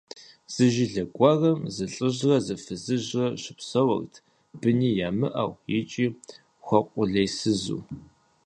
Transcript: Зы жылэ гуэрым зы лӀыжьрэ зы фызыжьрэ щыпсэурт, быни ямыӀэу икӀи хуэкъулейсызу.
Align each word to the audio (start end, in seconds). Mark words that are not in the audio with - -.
Зы 0.53 0.65
жылэ 0.73 1.03
гуэрым 1.15 1.59
зы 1.75 1.85
лӀыжьрэ 1.93 2.37
зы 2.45 2.55
фызыжьрэ 2.63 3.25
щыпсэурт, 3.41 4.13
быни 4.59 4.91
ямыӀэу 5.07 5.51
икӀи 5.77 6.05
хуэкъулейсызу. 6.65 7.81